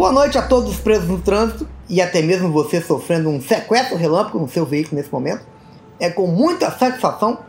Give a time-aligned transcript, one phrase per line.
[0.00, 4.38] Boa noite a todos presos no trânsito e até mesmo você sofrendo um sequestro relâmpago
[4.38, 5.44] no seu veículo nesse momento.
[5.98, 7.40] É com muita satisfação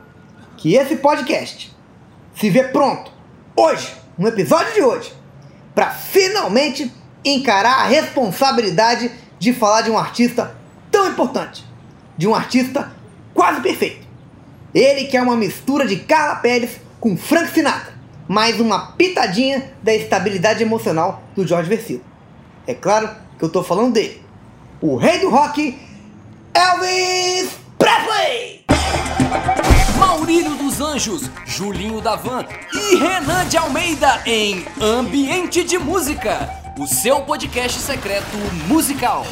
[0.57, 1.74] que esse podcast
[2.36, 3.10] se vê pronto
[3.56, 5.14] hoje, no episódio de hoje,
[5.74, 6.93] para finalmente
[7.24, 10.54] encarar a responsabilidade de falar de um artista
[10.92, 11.65] tão importante,
[12.18, 12.92] de um artista
[13.33, 14.06] quase perfeito.
[14.75, 17.93] Ele que é uma mistura de Carla Pérez com Frank Sinatra,
[18.28, 22.11] mais uma pitadinha da estabilidade emocional do Jorge Versilo.
[22.71, 24.24] É claro que eu tô falando dele,
[24.79, 25.78] o rei do rock,
[26.54, 28.64] Elvis Presley!
[30.00, 36.88] Maurílio dos Anjos, Julinho da Van e Renan de Almeida em Ambiente de Música, o
[36.88, 38.38] seu podcast secreto
[38.70, 39.26] musical.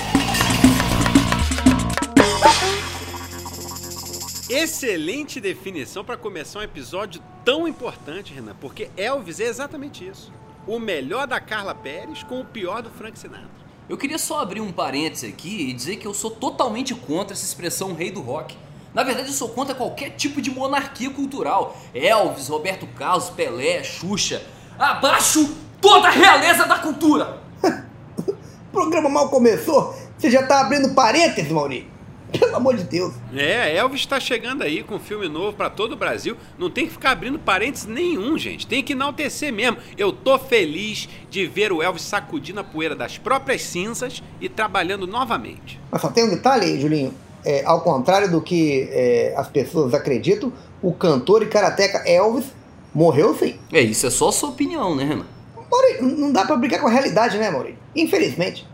[4.50, 10.30] Excelente definição para começar um episódio tão importante, Renan, porque Elvis é exatamente isso.
[10.68, 13.48] O melhor da Carla Pérez com o pior do Frank Sinatra.
[13.88, 17.44] Eu queria só abrir um parênteses aqui e dizer que eu sou totalmente contra essa
[17.44, 18.56] expressão rei do rock.
[18.94, 21.76] Na verdade, eu sou contra qualquer tipo de monarquia cultural.
[21.94, 24.44] Elvis, Roberto Carlos, Pelé, Xuxa.
[24.78, 27.42] Abaixo toda a realeza da cultura!
[28.28, 31.99] o programa mal começou, você já tá abrindo parênteses, Maurício.
[32.32, 33.14] Pelo amor de Deus.
[33.34, 36.38] É, Elvis está chegando aí com um filme novo para todo o Brasil.
[36.58, 38.68] Não tem que ficar abrindo parênteses nenhum, gente.
[38.68, 39.78] Tem que enaltecer mesmo.
[39.98, 45.08] Eu tô feliz de ver o Elvis sacudindo a poeira das próprias cinzas e trabalhando
[45.08, 45.80] novamente.
[45.92, 47.14] Mas só tem um detalhe, Julinho.
[47.44, 52.46] É, ao contrário do que é, as pessoas acreditam, o cantor e karateca Elvis
[52.94, 53.58] morreu sim.
[53.72, 55.26] É, isso é só sua opinião, né, Renan?
[55.72, 57.80] Maurício, não dá pra brigar com a realidade, né, Maurício?
[57.96, 58.68] Infelizmente.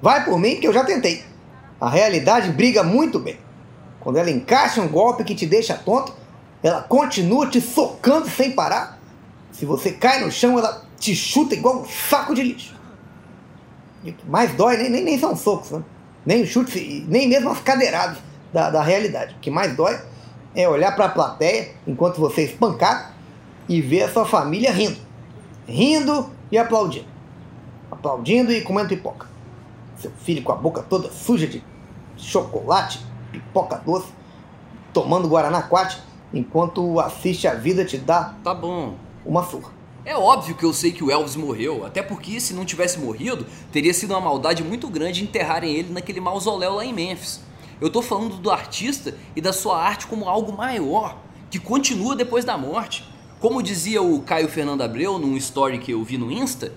[0.00, 1.22] Vai por mim que eu já tentei.
[1.82, 3.36] A realidade briga muito bem.
[3.98, 6.14] Quando ela encaixa um golpe que te deixa tonto,
[6.62, 9.00] ela continua te socando sem parar.
[9.50, 12.76] Se você cai no chão, ela te chuta igual um saco de lixo.
[14.04, 15.82] E o que mais dói nem, nem, nem são socos, né?
[16.24, 18.18] nem chutes, nem mesmo as cadeiradas
[18.52, 19.34] da, da realidade.
[19.34, 20.00] O que mais dói
[20.54, 23.12] é olhar para a plateia enquanto você é espancado
[23.68, 25.00] e ver a sua família rindo.
[25.66, 27.08] Rindo e aplaudindo.
[27.90, 29.26] Aplaudindo e comendo pipoca.
[29.98, 31.71] Seu filho com a boca toda suja de
[32.22, 33.00] chocolate,
[33.30, 34.08] pipoca doce,
[34.92, 36.00] tomando Guaraná Quate,
[36.32, 38.94] enquanto assiste a vida te dar Tá bom.
[39.24, 39.70] uma surra.
[40.04, 43.46] É óbvio que eu sei que o Elvis morreu, até porque se não tivesse morrido,
[43.70, 47.40] teria sido uma maldade muito grande enterrarem ele naquele mausoléu lá em Memphis.
[47.80, 51.16] Eu tô falando do artista e da sua arte como algo maior,
[51.50, 53.08] que continua depois da morte.
[53.38, 56.72] Como dizia o Caio Fernando Abreu num story que eu vi no Insta,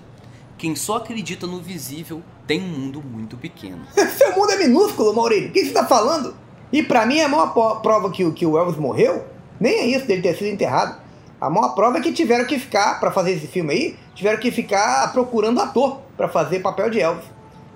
[0.58, 3.82] quem só acredita no visível tem um mundo muito pequeno.
[4.16, 5.48] Seu mundo é minúsculo, Maurílio.
[5.48, 6.34] O que você está falando?
[6.72, 9.24] E pra mim a maior prova que, o- que o Elvis morreu,
[9.60, 11.00] nem é isso dele ter sido enterrado.
[11.40, 14.50] A maior prova é que tiveram que ficar, pra fazer esse filme aí, tiveram que
[14.50, 17.24] ficar procurando ator pra fazer papel de Elvis.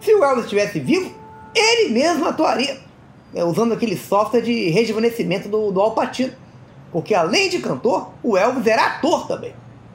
[0.01, 1.13] Se o Elvis estivesse vivo,
[1.55, 2.79] ele mesmo atuaria,
[3.35, 6.33] né, usando aquele software de rejuvenescimento do, do Al Pacino.
[6.91, 9.53] Porque além de cantor, o Elvis era ator também.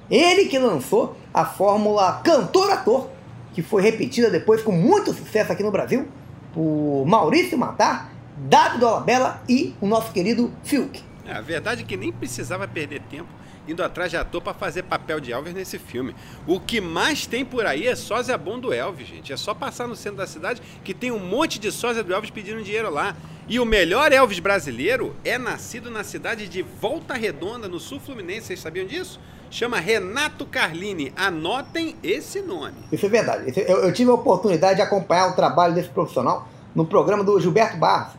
[0.09, 3.09] Ele que lançou a fórmula cantor-ator,
[3.53, 6.07] que foi repetida depois com muito sucesso aqui no Brasil
[6.53, 11.03] por Maurício Matar, Dado Dolabella e o nosso querido Fiuk.
[11.27, 13.27] É, a verdade é que nem precisava perder tempo
[13.67, 16.15] indo atrás de ator para fazer papel de Elvis nesse filme.
[16.47, 19.33] O que mais tem por aí é sósia bom do Elvis, gente.
[19.33, 22.29] É só passar no centro da cidade que tem um monte de sósia do Elvis
[22.29, 23.13] pedindo dinheiro lá.
[23.47, 28.47] E o melhor Elvis brasileiro é nascido na cidade de Volta Redonda, no sul fluminense.
[28.47, 29.19] Vocês sabiam disso?
[29.49, 31.13] Chama Renato Carlini.
[31.15, 32.73] Anotem esse nome.
[32.91, 33.49] Isso é verdade.
[33.49, 37.39] Isso- Eu, eu tive a oportunidade de acompanhar o trabalho desse profissional no programa do
[37.39, 38.13] Gilberto Barros.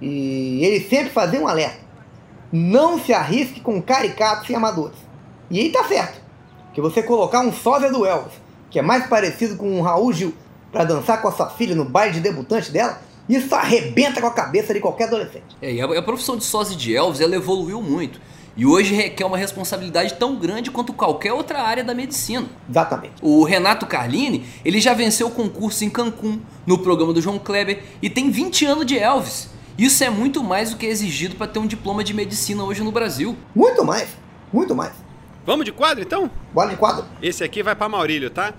[0.00, 1.78] E ele sempre fazia um alerta.
[2.52, 4.96] Não se arrisque com caricatos e amadores.
[5.50, 6.20] E aí tá certo.
[6.74, 8.34] Que você colocar um sósia do Elvis,
[8.70, 10.34] que é mais parecido com um Raul Gil,
[10.70, 14.30] pra dançar com a sua filha no baile de debutante dela, isso arrebenta com a
[14.32, 15.56] cabeça de qualquer adolescente.
[15.62, 18.20] É, e a, a profissão de sósia de Elvis, ela evoluiu muito.
[18.56, 22.46] E hoje requer uma responsabilidade tão grande quanto qualquer outra área da medicina.
[22.68, 23.14] Exatamente.
[23.20, 27.82] O Renato Carlini, ele já venceu o concurso em Cancún, no programa do João Kleber,
[28.00, 29.50] e tem 20 anos de Elvis.
[29.76, 32.82] Isso é muito mais do que é exigido para ter um diploma de medicina hoje
[32.82, 33.36] no Brasil.
[33.54, 34.08] Muito mais.
[34.50, 34.92] Muito mais.
[35.44, 36.30] Vamos de quadro então?
[36.54, 37.04] Bola de quadro.
[37.20, 38.54] Esse aqui vai para Maurílio, tá?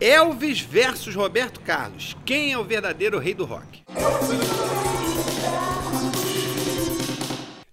[0.00, 2.16] Elvis versus Roberto Carlos.
[2.24, 3.82] Quem é o verdadeiro rei do rock?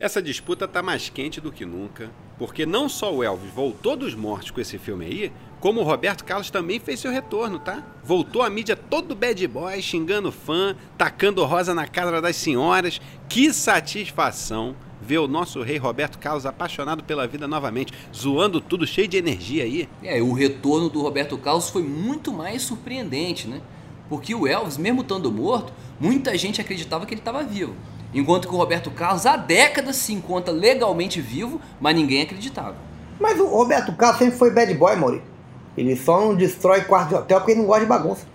[0.06, 4.14] Essa disputa tá mais quente do que nunca, porque não só o Elvis voltou dos
[4.14, 7.84] mortos com esse filme aí, como o Roberto Carlos também fez seu retorno, tá?
[8.04, 13.02] Voltou a mídia todo bad boy, xingando fã, tacando rosa na cara das senhoras.
[13.28, 19.08] Que satisfação ver o nosso rei Roberto Carlos apaixonado pela vida novamente, zoando tudo cheio
[19.08, 19.90] de energia aí.
[20.04, 23.60] É, o retorno do Roberto Carlos foi muito mais surpreendente, né?
[24.08, 27.74] Porque o Elvis, mesmo estando morto, muita gente acreditava que ele estava vivo.
[28.16, 32.76] Enquanto que o Roberto Carlos há décadas se encontra legalmente vivo, mas ninguém acreditava.
[33.20, 35.36] Mas o Roberto Carlos sempre foi bad boy, Maurício.
[35.78, 38.26] Ele só não destrói quarto de hotel porque ele não gosta de bagunça.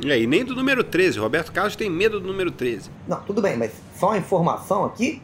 [0.00, 1.18] E aí, nem do número 13.
[1.18, 2.90] Roberto Carlos tem medo do número 13.
[3.06, 5.22] Não, tudo bem, mas só uma informação aqui.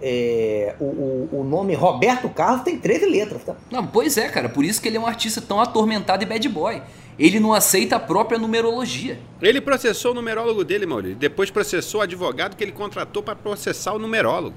[0.00, 3.54] É, o, o, o, nome Roberto Carlos tem 13 letras, tá?
[3.70, 4.48] Não, pois é, cara.
[4.48, 6.82] Por isso que ele é um artista tão atormentado e bad boy.
[7.18, 9.18] Ele não aceita a própria numerologia.
[9.40, 11.16] Ele processou o numerólogo dele, Maurício.
[11.16, 14.56] Depois processou o advogado que ele contratou para processar o numerólogo.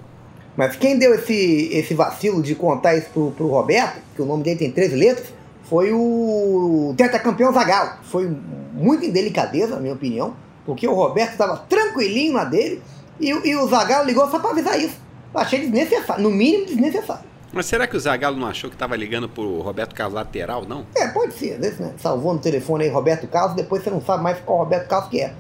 [0.56, 4.44] Mas quem deu esse, esse vacilo de contar isso pro, pro Roberto, que o nome
[4.44, 5.28] dele tem 13 letras,
[5.64, 7.92] foi o tetracampeão Zagallo.
[8.04, 8.28] Foi
[8.74, 12.82] muito indelicadeza, na minha opinião, porque o Roberto estava tranquilinho na dele
[13.20, 14.96] e, e o Zagallo ligou só para avisar isso.
[15.34, 17.24] Achei desnecessário, no mínimo desnecessário.
[17.52, 20.86] Mas será que o Zagallo não achou que estava ligando pro Roberto Carlos lateral, não?
[20.96, 21.58] É, pode ser.
[21.58, 21.94] Desse, né?
[21.98, 25.22] Salvou no telefone aí Roberto Carlos, depois você não sabe mais qual Roberto Carlos que
[25.22, 25.34] é.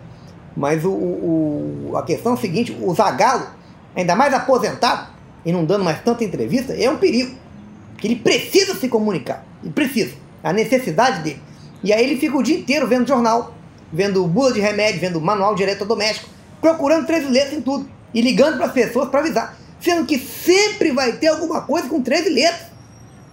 [0.56, 3.48] Mas o, o, a questão é o seguinte, o Zagallo,
[3.96, 5.10] ainda mais aposentado,
[5.46, 7.36] e não dando mais tanta entrevista, é um perigo.
[7.92, 9.46] Porque ele precisa se comunicar.
[9.62, 10.16] Ele precisa.
[10.44, 11.42] A necessidade dele.
[11.84, 13.54] E aí ele fica o dia inteiro vendo jornal,
[13.92, 16.30] vendo bula de remédio, vendo manual de eletrodoméstico,
[16.62, 17.88] procurando três letras em tudo.
[18.14, 22.02] E ligando para as pessoas para avisar sendo que sempre vai ter alguma coisa com
[22.02, 22.68] 13 letras.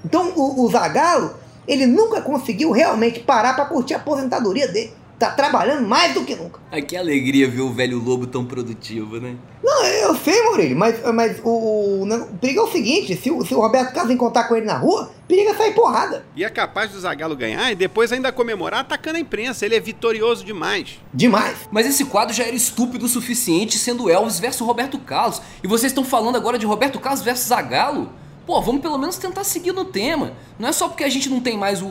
[0.04, 1.34] Então o, o Zagallo,
[1.66, 4.92] ele nunca conseguiu realmente parar para curtir a aposentadoria dele.
[5.24, 6.60] Tá trabalhando mais do que nunca.
[6.70, 9.36] Ai, que alegria ver o velho lobo tão produtivo, né?
[9.62, 13.44] Não, eu sei, Maurílio, mas, mas o, o, o perigo é o seguinte: se, o,
[13.44, 16.24] se o Roberto Carlos encontrar com ele na rua, perigo é sair porrada.
[16.36, 19.64] E é capaz do Zagallo ganhar e depois ainda comemorar atacando a imprensa.
[19.64, 21.00] Ele é vitorioso demais.
[21.12, 21.56] Demais.
[21.70, 25.40] Mas esse quadro já era estúpido o suficiente sendo Elvis versus Roberto Carlos.
[25.62, 28.10] E vocês estão falando agora de Roberto Carlos versus Zagallo?
[28.46, 30.34] Pô, vamos pelo menos tentar seguir no tema.
[30.58, 31.86] Não é só porque a gente não tem mais o,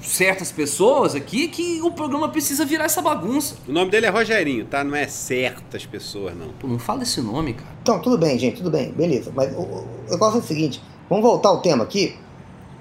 [0.00, 3.56] certas pessoas aqui que o programa precisa virar essa bagunça.
[3.66, 4.82] O nome dele é Rogerinho, tá?
[4.82, 6.48] Não é certas pessoas, não.
[6.48, 7.70] Pô, não fala esse nome, cara.
[7.82, 9.32] Então, tudo bem, gente, tudo bem, beleza.
[9.34, 12.16] Mas o, o negócio é o seguinte: vamos voltar ao tema aqui,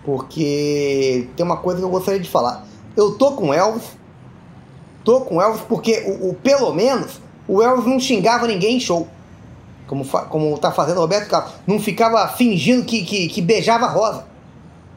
[0.04, 2.65] porque tem uma coisa que eu gostaria de falar.
[2.95, 3.98] Eu tô com Elvis,
[5.04, 9.07] tô com Elvis porque, o, o pelo menos, o Elvis não xingava ninguém em show.
[9.86, 11.54] Como, como tá fazendo o Roberto Carlos.
[11.68, 14.25] Não ficava fingindo que, que, que beijava rosa.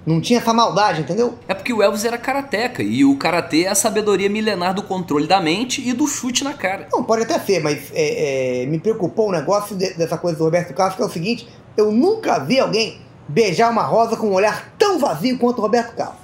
[0.06, 1.34] Não tinha essa maldade, entendeu?
[1.48, 5.26] É porque o Elvis era karateca e o karatê é a sabedoria milenar do controle
[5.26, 6.86] da mente e do chute na cara.
[6.92, 10.44] Não, pode até ser, mas é, é, me preocupou o negócio de, dessa coisa do
[10.44, 14.34] Roberto Carlos, que é o seguinte: eu nunca vi alguém beijar uma rosa com um
[14.34, 16.16] olhar tão vazio quanto o Roberto Carlos.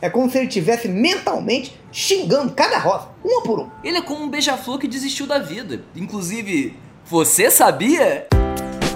[0.00, 3.72] É como se ele estivesse mentalmente xingando cada rosa, uma por uma.
[3.84, 5.82] Ele é como um beija-flor que desistiu da vida.
[5.94, 8.26] Inclusive, você sabia?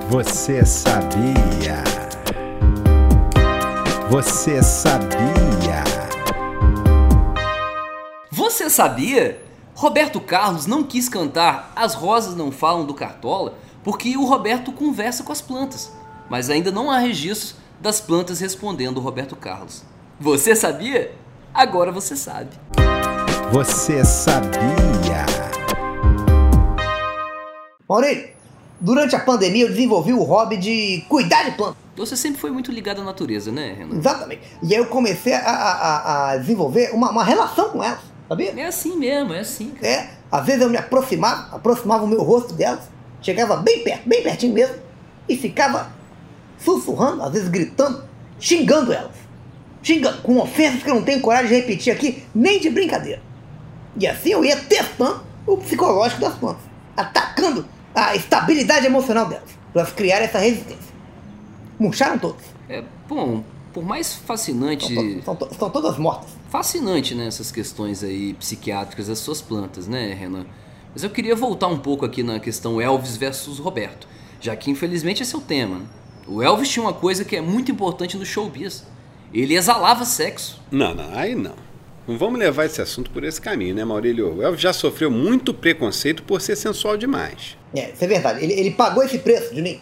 [0.09, 1.92] Você sabia?
[4.13, 5.83] Você sabia?
[8.31, 9.43] Você sabia?
[9.75, 15.23] Roberto Carlos não quis cantar As Rosas Não Falam do Cartola porque o Roberto conversa
[15.23, 15.91] com as plantas,
[16.29, 19.83] mas ainda não há registros das plantas respondendo o Roberto Carlos.
[20.21, 21.15] Você sabia?
[21.55, 22.51] Agora você sabe.
[23.51, 25.25] Você sabia?
[27.89, 28.29] Maurício,
[28.79, 31.82] durante a pandemia eu desenvolvi o hobby de cuidar de plantas.
[31.97, 33.97] Você sempre foi muito ligado à natureza, né, Renan?
[33.97, 34.43] Exatamente.
[34.63, 38.53] E aí eu comecei a, a, a desenvolver uma, uma, relação com elas, sabia?
[38.57, 39.71] É assim mesmo, é assim.
[39.71, 39.87] Cara.
[39.87, 42.85] É, às vezes eu me aproximava, aproximava o meu rosto delas,
[43.21, 44.77] chegava bem perto, bem pertinho mesmo,
[45.29, 45.93] e ficava
[46.59, 48.05] sussurrando, às vezes gritando,
[48.41, 49.13] xingando elas.
[49.83, 53.21] Xingando, com ofensas que eu não tenho coragem de repetir aqui, nem de brincadeira.
[53.99, 56.63] E assim eu ia testando o psicológico das plantas,
[56.97, 60.92] atacando a estabilidade emocional delas, para elas criarem essa resistência.
[61.83, 62.45] Murcharam todos.
[62.69, 64.95] É, bom, por mais fascinante.
[65.19, 66.31] Estão, to estão todas mortas.
[66.49, 67.27] Fascinante, né?
[67.27, 70.47] Essas questões aí psiquiátricas das suas plantas, né, Renan?
[70.93, 74.07] Mas eu queria voltar um pouco aqui na questão Elvis versus Roberto,
[74.41, 75.79] já que infelizmente esse é o tema.
[75.79, 75.87] Né?
[76.29, 78.85] O Elvis tinha uma coisa que é muito importante no showbiz.
[79.35, 80.63] Ele exalava sexo.
[80.71, 81.57] Não, não, aí não.
[82.07, 84.37] Não vamos levar esse assunto por esse caminho, né, Maurílio?
[84.37, 87.57] O Elvis já sofreu muito preconceito por ser sensual demais.
[87.75, 88.45] É, isso é verdade.
[88.45, 89.81] Ele, ele pagou esse preço, Juninho.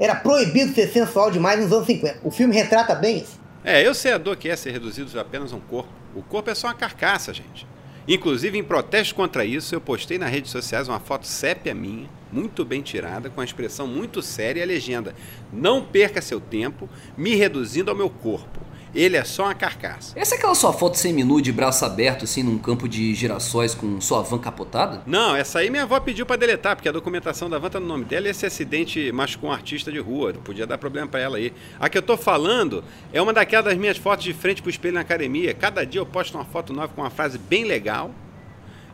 [0.00, 2.20] Era proibido ser sensual demais nos anos 50.
[2.24, 3.38] O filme retrata bem isso.
[3.62, 5.90] É, eu sei a dor que é ser reduzido a apenas um corpo.
[6.14, 7.66] O corpo é só uma carcaça, gente.
[8.08, 12.64] Inclusive, em protesto contra isso, eu postei nas redes sociais uma foto sépia minha, muito
[12.64, 15.14] bem tirada, com a expressão muito séria e a legenda:
[15.52, 18.58] Não perca seu tempo me reduzindo ao meu corpo.
[18.94, 20.18] Ele é só uma carcaça.
[20.18, 24.00] Essa é aquela sua foto semi-nu de braço aberto, assim, num campo de girassóis com
[24.00, 25.02] sua van capotada?
[25.06, 27.86] Não, essa aí minha avó pediu pra deletar, porque a documentação da van tá no
[27.86, 30.32] nome dela e esse acidente machucou um artista de rua.
[30.32, 31.52] Podia dar problema pra ela aí.
[31.78, 32.82] A que eu tô falando
[33.12, 35.54] é uma daquelas das minhas fotos de frente pro espelho na academia.
[35.54, 38.10] Cada dia eu posto uma foto nova com uma frase bem legal,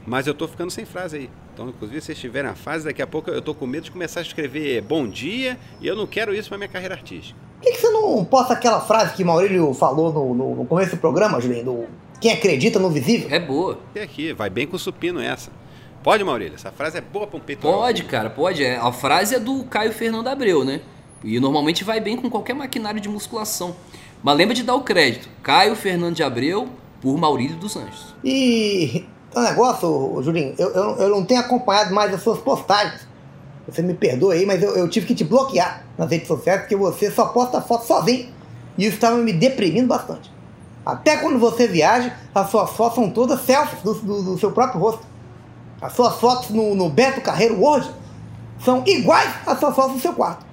[0.07, 1.31] mas eu tô ficando sem frase aí.
[1.55, 3.91] Então, inclusive, se vocês tiverem a fase, daqui a pouco eu tô com medo de
[3.91, 7.46] começar a escrever bom dia e eu não quero isso pra minha carreira artística.
[7.67, 10.93] Por que, que você não posta aquela frase que Maurílio falou no, no, no começo
[10.93, 11.65] do programa, Julinho?
[11.65, 11.85] Do
[12.21, 13.27] quem acredita no visível?
[13.29, 13.81] É boa.
[13.93, 15.51] E aqui, vai bem com o supino essa.
[16.01, 16.55] Pode, Maurílio?
[16.55, 17.81] Essa frase é boa pra um peitoral.
[17.81, 18.63] Pode, cara, pode.
[18.63, 20.81] É, A frase é do Caio Fernando Abreu, né?
[21.25, 23.75] E normalmente vai bem com qualquer maquinário de musculação.
[24.23, 25.29] Mas lembra de dar o crédito.
[25.43, 26.69] Caio Fernando de Abreu
[27.03, 28.15] por Maurílio dos Anjos.
[28.23, 29.05] E
[29.35, 33.06] o negócio, Julinho, eu, eu, eu não tenho acompanhado mais as suas postagens.
[33.69, 36.77] Você me perdoa aí, mas eu, eu tive que te bloquear nas redes sociais porque
[36.77, 38.29] você só posta foto sozinho.
[38.79, 40.31] E isso estava me deprimindo bastante.
[40.85, 44.81] Até quando você viaja, as suas fotos são todas selfies do, do- do seu próprio
[44.81, 45.05] rosto.
[45.81, 47.91] As suas fotos no, no Beto Carreiro World
[48.65, 50.47] são iguais às suas fotos no seu quarto.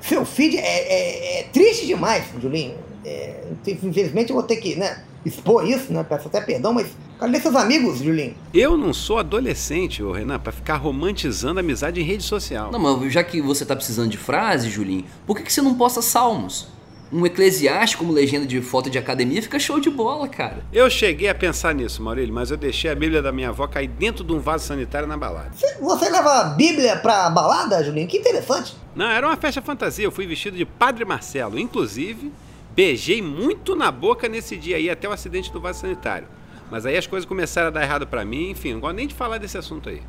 [0.00, 2.76] Seu feed é, é- é triste demais, Julinho.
[3.04, 6.04] É, infelizmente eu vou ter que né, expor isso, né?
[6.08, 6.86] Peço até perdão, mas
[7.18, 8.34] cadê seus amigos, Julinho?
[8.52, 12.70] Eu não sou adolescente, ô Renan, pra ficar romantizando amizade em rede social.
[12.70, 15.74] Não, mas já que você tá precisando de frase, Julinho, por que, que você não
[15.74, 16.68] posta salmos?
[17.12, 20.64] Um eclesiástico como legenda de foto de academia fica show de bola, cara.
[20.72, 23.86] Eu cheguei a pensar nisso, Maurílio, mas eu deixei a Bíblia da minha avó cair
[23.86, 25.50] dentro de um vaso sanitário na balada.
[25.54, 28.08] Você, você leva a Bíblia pra balada, Julinho?
[28.08, 28.74] Que interessante.
[28.96, 30.04] Não, era uma festa fantasia.
[30.04, 31.56] Eu fui vestido de Padre Marcelo.
[31.56, 32.32] Inclusive,
[32.74, 36.26] beijei muito na boca nesse dia aí, até o acidente do vaso sanitário.
[36.74, 38.50] Mas aí as coisas começaram a dar errado pra mim.
[38.50, 40.02] Enfim, não gosto nem de falar desse assunto aí.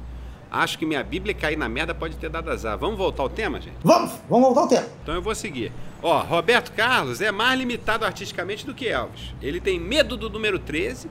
[0.49, 2.75] Acho que minha Bíblia cair na merda pode ter dado azar.
[2.75, 3.77] Vamos voltar ao tema, gente?
[3.83, 4.87] Vamos, vamos voltar ao tema.
[5.03, 5.71] Então eu vou seguir.
[6.01, 9.35] Ó, Roberto Carlos é mais limitado artisticamente do que Elvis.
[9.43, 11.07] Ele tem medo do número 13,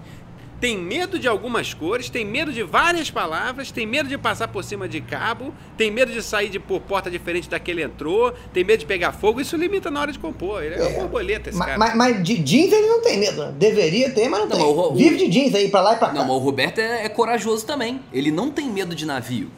[0.64, 4.64] tem medo de algumas cores, tem medo de várias palavras, tem medo de passar por
[4.64, 8.32] cima de cabo, tem medo de sair de por porta diferente da que ele entrou,
[8.50, 9.42] tem medo de pegar fogo.
[9.42, 10.62] Isso limita na hora de compor.
[10.62, 11.76] Ele é, uma borboleta esse Ma- cara.
[11.78, 13.44] Mas, mas de jeans ele não tem medo.
[13.44, 13.54] né?
[13.58, 14.66] Deveria ter, mas não, Não, tem.
[14.66, 16.14] mas o- o- Vive de jeans aí pra lá e pra cá.
[16.14, 18.00] Não, mas o Roberto é, é corajoso também.
[18.10, 19.50] Ele não tem medo de navio.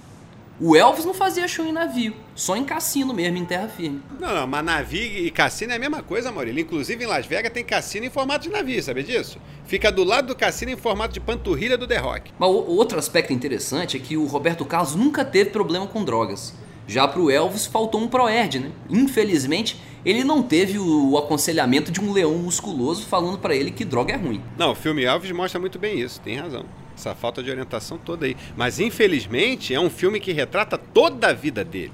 [0.58, 4.00] O Elvis não fazia show em navio, só em cassino mesmo, em terra firme.
[4.18, 6.62] Não, não, mas navio e cassino é a mesma coisa, Maurílio.
[6.62, 9.38] Inclusive em Las Vegas tem cassino em formato de navio, sabe disso?
[9.66, 12.32] Fica do lado do cassino em formato de panturrilha do The Rock.
[12.38, 16.54] Mas o outro aspecto interessante é que o Roberto Carlos nunca teve problema com drogas.
[16.88, 18.70] Já pro Elvis faltou um proerd, né?
[18.88, 23.84] Infelizmente, ele não teve o, o aconselhamento de um leão musculoso falando pra ele que
[23.84, 24.40] droga é ruim.
[24.56, 26.64] Não, o filme Elvis mostra muito bem isso, tem razão.
[26.97, 28.37] Essa falta de orientação toda aí.
[28.57, 31.93] Mas infelizmente é um filme que retrata toda a vida dele.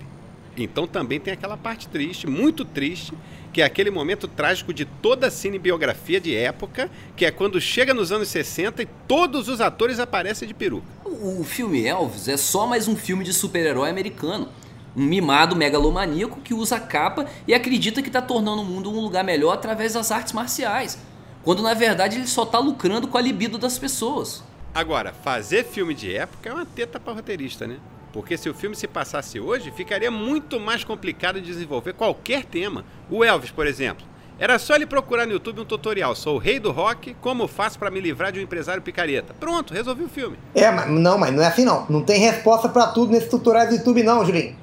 [0.56, 3.12] Então também tem aquela parte triste, muito triste,
[3.52, 7.94] que é aquele momento trágico de toda a cinebiografia de época, que é quando chega
[7.94, 10.86] nos anos 60 e todos os atores aparecem de peruca.
[11.04, 14.48] O, filme Elvis é só mais um filme de super-herói americano.
[14.94, 19.24] Um mimado megalomaníaco que usa capa e acredita que tá tornando o mundo um lugar
[19.24, 20.98] melhor através das artes marciais.
[21.42, 24.44] Quando na verdade ele só tá lucrando com a libido das pessoas.
[24.74, 27.76] Agora, fazer filme de época é uma teta para roteirista, né?
[28.10, 32.82] Porque se o filme se passasse hoje, ficaria muito mais complicado de desenvolver qualquer tema.
[33.10, 34.06] O Elvis, por exemplo.
[34.38, 36.14] Era só ele procurar no YouTube um tutorial.
[36.16, 39.34] Sou o rei do rock, como faço para me livrar de um empresário picareta?
[39.38, 40.38] Pronto, resolvi o filme.
[40.54, 41.86] É, mas não, mas não é assim não.
[41.88, 44.56] Não tem resposta pra tudo nesse tutorial do YouTube não, Julinho.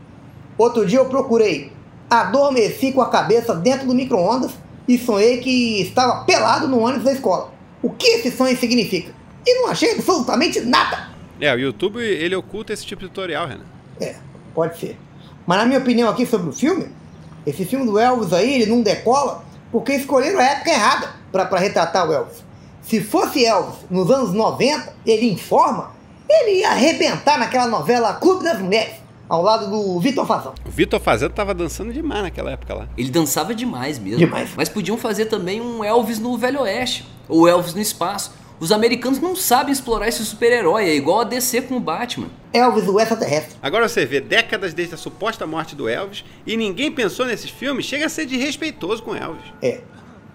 [0.58, 1.72] Outro dia eu procurei.
[2.10, 4.52] Adormeci com a cabeça dentro do micro-ondas
[4.88, 7.54] e sonhei que estava pelado no ônibus da escola.
[7.82, 9.19] O que esse sonho significa?
[9.46, 11.10] E não achei absolutamente nada.
[11.40, 13.66] É, o YouTube, ele oculta esse tipo de tutorial, Renan.
[14.00, 14.16] É,
[14.54, 14.98] pode ser.
[15.48, 16.88] Mas na minha opinião aqui sobre o filme,
[17.46, 21.60] esse filme do Elvis aí, ele não decola porque escolheram a época errada pra pra
[21.60, 22.44] retratar o Elvis.
[22.82, 25.92] Se fosse Elvis nos anos 90, ele informa,
[26.28, 28.96] ele ia arrebentar naquela novela Clube das Mulheres,
[29.28, 30.54] ao lado do Vitor Fazão.
[30.66, 32.88] O Vitor Fazendo tava dançando demais naquela época lá.
[32.98, 34.18] Ele dançava demais mesmo.
[34.18, 34.52] Demais.
[34.58, 38.34] Mas podiam fazer também um Elvis no Velho Oeste, ou Elvis no espaço.
[38.60, 42.28] Os americanos não sabem explorar esse super-herói, é igual a DC com o Batman.
[42.52, 43.56] Elvis, o extraterrestre.
[43.62, 47.86] Agora você vê décadas desde a suposta morte do Elvis e ninguém pensou nesses filmes,
[47.86, 49.46] chega a ser desrespeitoso com Elvis.
[49.62, 49.80] É.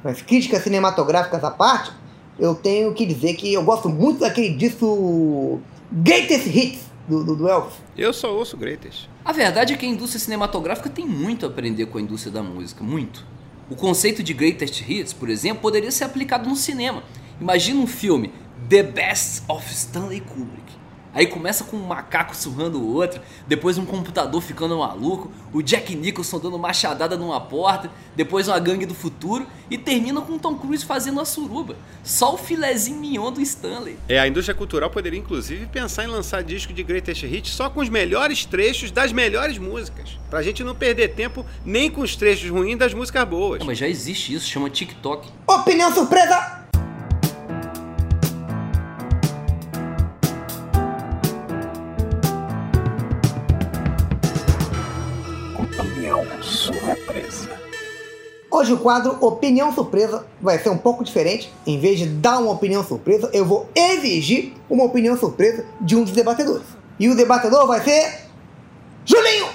[0.03, 1.93] Mas críticas cinematográficas à parte,
[2.39, 5.61] eu tenho que dizer que eu gosto muito daquele disco
[5.93, 7.75] Greatest Hits do, do, do Elvis.
[7.97, 9.09] Eu só ouço Greatest.
[9.23, 12.43] A verdade é que a indústria cinematográfica tem muito a aprender com a indústria da
[12.43, 13.27] música, muito.
[13.71, 17.03] O conceito de greatest hits, por exemplo, poderia ser aplicado no cinema.
[17.45, 18.33] Imagina um filme
[18.71, 20.65] The Best of Stanley Kubrick.
[21.13, 25.95] Aí começa com um macaco surrando o outro, depois um computador ficando maluco, o Jack
[25.95, 30.87] Nicholson dando machadada numa porta, depois uma gangue do futuro e termina com Tom Cruise
[30.87, 31.77] fazendo a suruba.
[32.03, 33.99] Só o filezinho mignon do Stanley.
[34.09, 37.81] É, a indústria cultural poderia inclusive pensar em lançar disco de Greatest Hits só com
[37.81, 40.19] os melhores trechos das melhores músicas.
[40.31, 43.59] Pra gente não perder tempo nem com os trechos ruins das músicas boas.
[43.59, 45.29] Não, mas já existe isso, chama TikTok.
[45.47, 46.64] Opinião surpresa!
[58.55, 61.53] Hoje o quadro Opinião Surpresa vai ser um pouco diferente.
[61.67, 66.05] Em vez de dar uma opinião surpresa, eu vou exigir uma opinião surpresa de um
[66.05, 66.65] dos debatedores.
[66.97, 68.29] E o debatedor vai ser.
[69.05, 69.49] Julinho!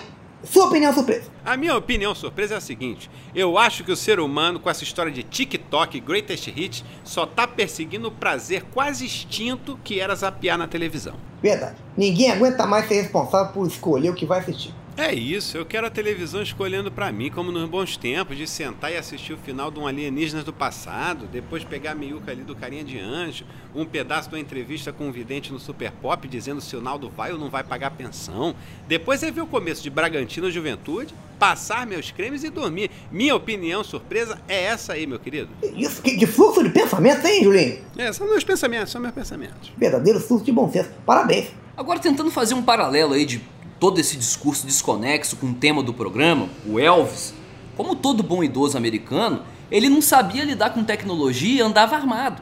[0.43, 1.29] Sua opinião surpresa.
[1.45, 4.83] A minha opinião surpresa é a seguinte: eu acho que o ser humano, com essa
[4.83, 10.13] história de TikTok e Greatest Hits, só tá perseguindo o prazer quase extinto que era
[10.13, 11.15] zapear na televisão.
[11.41, 11.77] Verdade.
[11.95, 14.73] Ninguém aguenta mais ser responsável por escolher o que vai assistir.
[14.99, 18.91] É isso, eu quero a televisão escolhendo pra mim, como nos bons tempos, de sentar
[18.91, 22.53] e assistir o final de um Alienígenas do passado, depois pegar a meiuca ali do
[22.53, 26.59] Carinha de Anjo, um pedaço de uma entrevista com um vidente no Super Pop dizendo
[26.59, 28.53] se o Naldo vai ou não vai pagar pensão,
[28.89, 32.91] depois é ver o começo de Bragantino Juventude, passar meus cremes e dormir.
[33.09, 35.47] Minha opinião surpresa é essa aí, meu querido.
[35.77, 37.77] Isso, que, que fluxo de pensamento, hein, Julinho?
[37.97, 39.71] É, são meus pensamentos, são meus pensamentos.
[39.77, 40.89] Verdadeiro fluxo de bom senso.
[41.05, 41.53] Parabéns.
[41.77, 43.41] Agora tentando fazer um paralelo aí de
[43.79, 47.33] todo esse discurso desconexo com o tema do programa, o Elvis,
[47.77, 52.41] como todo bom idoso americano, ele não sabia lidar com tecnologia e andava armado.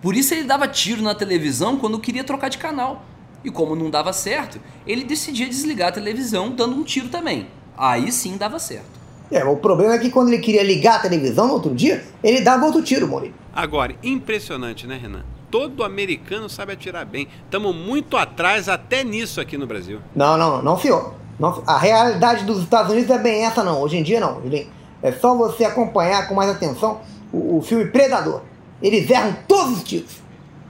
[0.00, 3.04] Por isso ele dava tiro na televisão quando queria trocar de canal.
[3.44, 7.48] E como não dava certo, ele decidia desligar a televisão dando um tiro também.
[7.76, 8.98] Aí sim dava certo.
[9.30, 12.40] É, o problema é que quando ele queria ligar a televisão no outro dia, ele
[12.40, 13.34] dava outro tiro, Maurício.
[13.52, 15.24] Agora, impressionante, né, Renan?
[15.50, 17.26] Todo americano sabe atirar bem.
[17.44, 19.98] Estamos muito atrás até nisso aqui no Brasil.
[20.14, 21.14] Não, não, não, senhor.
[21.38, 23.80] Não, a realidade dos Estados Unidos é bem essa, não.
[23.80, 24.66] Hoje em dia, não, Julinho.
[25.02, 27.00] É só você acompanhar com mais atenção
[27.32, 28.42] o, o filme Predador.
[28.82, 30.10] Eles erram todos os tiros.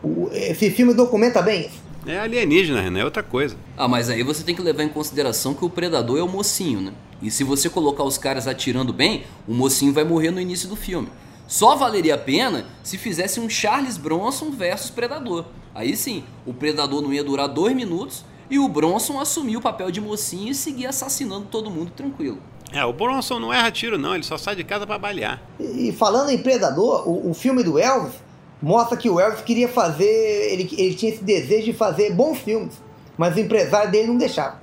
[0.03, 1.89] O- esse filme documenta bem isso.
[2.07, 3.57] É alienígena, Renan, é outra coisa.
[3.77, 6.81] Ah, mas aí você tem que levar em consideração que o predador é o mocinho,
[6.81, 6.93] né?
[7.21, 10.77] E se você colocar os caras atirando bem, o mocinho vai morrer no início do
[10.77, 11.09] filme.
[11.49, 15.47] Só valeria a pena se fizesse um Charles Bronson versus Predador.
[15.75, 19.91] Aí sim, o Predador não ia durar dois minutos e o Bronson assumia o papel
[19.91, 22.39] de mocinho e seguia assassinando todo mundo tranquilo.
[22.71, 25.43] É, o Bronson não erra tiro, não, ele só sai de casa pra balear.
[25.59, 28.17] E, e falando em Predador, o, o filme do Elvis
[28.61, 30.53] mostra que o Elvis queria fazer.
[30.53, 32.75] Ele, ele tinha esse desejo de fazer bons filmes,
[33.17, 34.61] mas o empresário dele não deixava.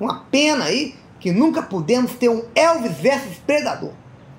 [0.00, 3.92] Uma pena aí que nunca pudemos ter um Elvis versus Predador.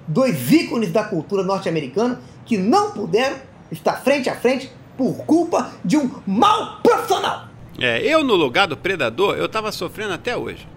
[0.08, 3.38] Dois ícones da cultura norte-americana que não puderam
[3.72, 7.48] estar frente a frente por culpa de um mau profissional.
[7.80, 10.68] É, eu no lugar do predador, eu tava sofrendo até hoje.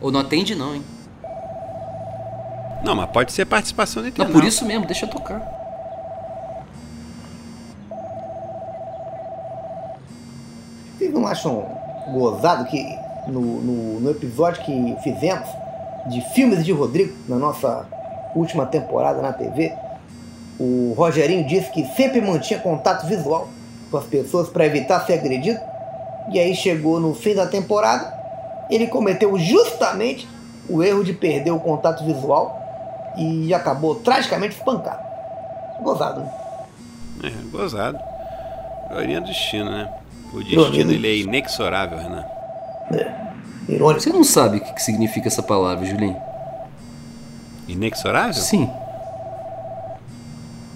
[0.00, 0.82] Ou não atende não, hein?
[2.84, 4.38] Não, mas pode ser participação do Não, internauta.
[4.38, 5.42] por isso mesmo, deixa eu tocar.
[10.96, 11.66] Vocês não acham
[12.12, 12.82] gozado que
[13.26, 15.48] no, no, no episódio que fizemos
[16.08, 17.86] de filmes de Rodrigo, na nossa
[18.34, 19.72] última temporada na TV,
[20.58, 23.48] o Rogerinho disse que sempre mantinha contato visual
[23.90, 25.60] com as pessoas para evitar ser agredido.
[26.32, 28.12] E aí chegou no fim da temporada,
[28.68, 30.28] ele cometeu justamente
[30.68, 32.58] o erro de perder o contato visual
[33.16, 35.02] e acabou tragicamente espancado.
[35.80, 36.32] Gozado, né?
[37.24, 37.98] É, gozado.
[38.90, 39.90] Ironia do destino, né?
[40.32, 42.37] O destino ele é inexorável, Renan.
[43.68, 44.00] Irônico.
[44.00, 46.16] Você não sabe o que significa essa palavra, Julinho?
[47.66, 48.32] Inexorável?
[48.34, 48.70] Sim.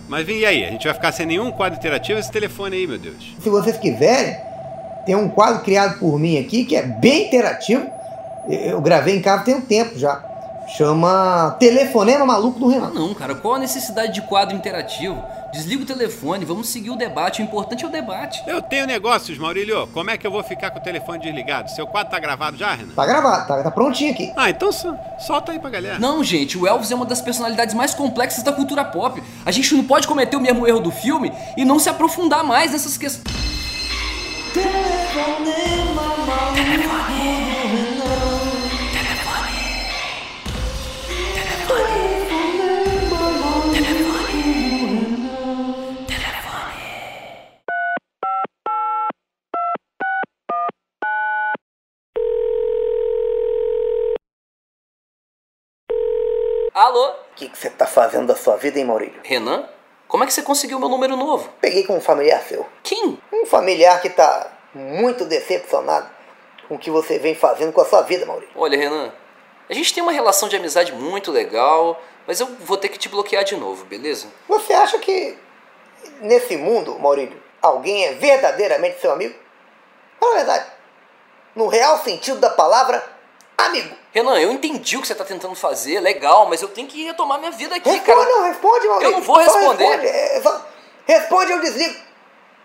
[0.08, 2.86] Mas vem e aí, a gente vai ficar sem nenhum quadro interativo esse telefone aí,
[2.86, 3.34] meu Deus.
[3.40, 4.36] Se vocês quiserem,
[5.06, 7.86] tem um quadro criado por mim aqui que é bem interativo.
[8.48, 10.22] Eu gravei em casa tem um tempo já.
[10.76, 12.94] Chama Telefonema Maluco do Ah Renato.
[12.94, 15.22] não, cara, qual a necessidade de quadro interativo?
[15.52, 18.42] Desliga o telefone, vamos seguir o debate, o importante é o debate.
[18.46, 19.86] Eu tenho negócios, Maurílio.
[19.88, 21.70] Como é que eu vou ficar com o telefone desligado?
[21.70, 22.94] Seu quadro tá gravado já, Renan?
[22.94, 24.32] Tá gravado, tá, tá prontinho aqui.
[24.34, 25.98] Ah, então so- solta aí pra galera.
[25.98, 29.22] Não, gente, o Elvis é uma das personalidades mais complexas da cultura pop.
[29.44, 32.72] A gente não pode cometer o mesmo erro do filme e não se aprofundar mais
[32.72, 33.32] nessas questões.
[56.92, 57.08] Alô?
[57.08, 59.18] O que você tá fazendo da sua vida, hein, Maurílio?
[59.22, 59.66] Renan?
[60.06, 61.48] Como é que você conseguiu meu número novo?
[61.58, 62.66] Peguei com um familiar seu.
[62.82, 63.18] Quem?
[63.32, 66.10] Um familiar que tá muito decepcionado
[66.68, 68.52] com o que você vem fazendo com a sua vida, Maurício.
[68.54, 69.10] Olha, Renan,
[69.70, 73.08] a gente tem uma relação de amizade muito legal, mas eu vou ter que te
[73.08, 74.26] bloquear de novo, beleza?
[74.46, 75.38] Você acha que
[76.20, 79.34] nesse mundo, Maurílio, alguém é verdadeiramente seu amigo?
[80.20, 80.66] Fala a verdade.
[81.56, 83.02] No real sentido da palavra,
[83.80, 83.96] amigo.
[84.12, 87.38] Renan, eu entendi o que você tá tentando fazer, legal, mas eu tenho que retomar
[87.38, 88.24] minha vida aqui, Responde, cara.
[88.28, 89.08] não, responde, Maurício.
[89.08, 89.84] Eu não vou Só responder.
[89.86, 90.66] Responde, é, só-
[91.06, 92.00] responde, eu desligo.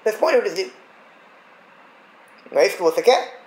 [0.05, 0.71] Responde, eu desligo.
[2.51, 3.39] Não é isso que você quer?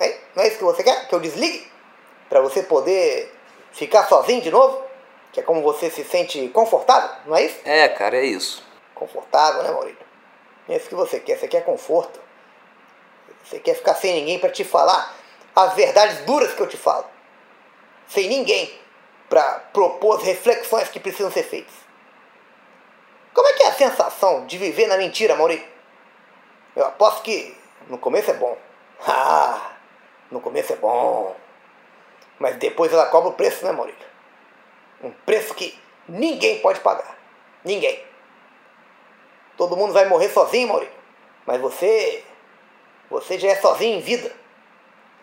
[0.00, 0.16] Hein?
[0.34, 1.06] Não é isso que você quer?
[1.08, 1.70] Que eu desligue?
[2.28, 3.32] Pra você poder
[3.72, 4.82] ficar sozinho de novo?
[5.32, 7.58] Que é como você se sente confortável, não é isso?
[7.64, 8.64] É, cara, é isso.
[8.94, 9.98] Confortável, né, Maurício?
[10.68, 11.38] É isso que você quer.
[11.38, 12.20] Você quer conforto.
[13.44, 15.14] Você quer ficar sem ninguém pra te falar
[15.64, 17.06] as verdades duras que eu te falo.
[18.08, 18.78] Sem ninguém
[19.28, 21.74] pra propor as reflexões que precisam ser feitas.
[23.32, 25.66] Como é que é a sensação de viver na mentira, Maurício?
[26.74, 27.56] Eu aposto que
[27.88, 28.56] no começo é bom.
[29.02, 29.72] Ah,
[30.30, 31.34] no começo é bom.
[32.38, 34.06] Mas depois ela cobra o preço, né, Maurício?
[35.02, 37.16] Um preço que ninguém pode pagar.
[37.64, 38.04] Ninguém.
[39.56, 40.94] Todo mundo vai morrer sozinho, Maurício.
[41.46, 42.22] Mas você.
[43.08, 44.30] Você já é sozinho em vida.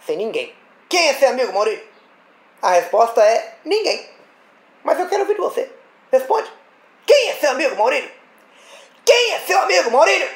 [0.05, 0.55] Sem ninguém.
[0.89, 1.85] Quem é seu amigo, Maurício?
[2.61, 4.09] A resposta é ninguém.
[4.83, 5.71] Mas eu quero ouvir de você.
[6.11, 6.51] Responde.
[7.05, 8.09] Quem é seu amigo, Maurício?
[9.05, 10.29] Quem é seu amigo, Maurício?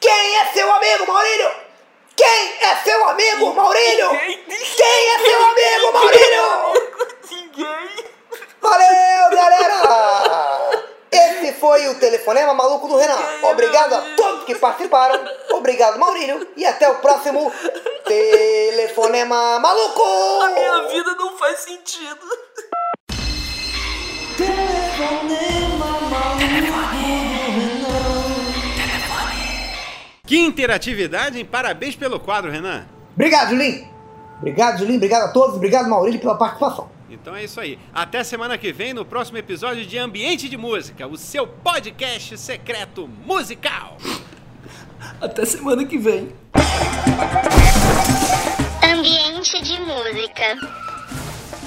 [0.00, 1.50] Quem é seu amigo, Maurício?
[2.16, 4.10] Quem é seu amigo, Maurício?
[4.10, 5.92] Quem é seu amigo?
[7.30, 8.06] Ninguém.
[8.60, 10.27] Valeu, galera!
[11.48, 13.16] Esse foi o Telefonema Maluco do Renan.
[13.50, 15.18] Obrigado a todos que participaram.
[15.52, 16.46] Obrigado, Maurílio.
[16.54, 17.50] E até o próximo
[18.04, 20.02] Telefonema Maluco!
[20.42, 22.20] A minha vida não faz sentido.
[30.26, 31.46] Que interatividade, hein?
[31.46, 32.86] Parabéns pelo quadro, Renan.
[33.14, 33.88] Obrigado, Julinho.
[34.36, 34.98] Obrigado, Julinho.
[34.98, 35.56] Obrigado a todos.
[35.56, 36.97] Obrigado, Maurílio, pela participação.
[37.10, 37.78] Então é isso aí.
[37.92, 43.08] Até semana que vem no próximo episódio de Ambiente de Música, o seu podcast secreto
[43.24, 43.96] musical.
[45.20, 46.32] Até semana que vem.
[48.82, 50.56] Ambiente de música.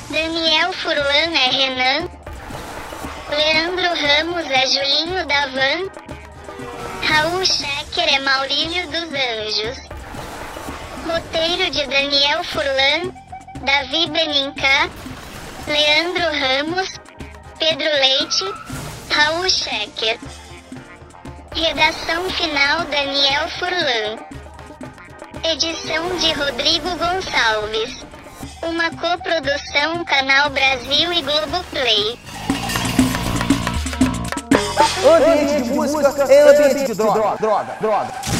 [0.09, 2.09] Daniel Furlan é Renan.
[3.29, 5.89] Leandro Ramos é Julinho da Van.
[7.03, 9.91] Raul Schecker é Maurílio dos Anjos.
[11.07, 13.11] Roteiro de Daniel Furlan,
[13.65, 14.89] Davi Benincá,
[15.71, 16.99] Leandro Ramos,
[17.57, 18.43] Pedro Leite,
[19.09, 20.19] Raul Schecker.
[21.53, 24.17] Redação final Daniel Furlan.
[25.43, 28.05] Edição de Rodrigo Gonçalves.
[28.63, 32.19] Uma coprodução Canal Brasil e Globoplay.
[35.05, 37.37] Ambiente de música ambiente de droga.
[37.37, 38.30] Droga, droga.